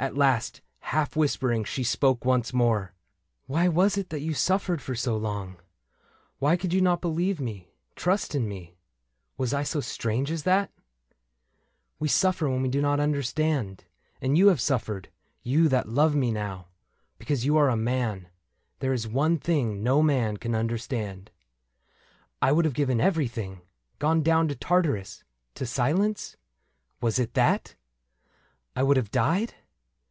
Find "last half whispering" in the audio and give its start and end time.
0.16-1.62